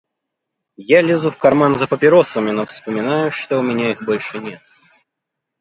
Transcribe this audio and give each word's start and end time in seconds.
Я 0.97 1.03
лезу 1.03 1.29
в 1.29 1.37
карман 1.37 1.75
за 1.75 1.85
папиросами, 1.85 2.49
но 2.49 2.65
вспоминаю, 2.65 3.29
что 3.29 3.59
у 3.59 3.61
меня 3.61 3.91
их 3.91 4.01
больше 4.01 4.39
нет. 4.39 4.63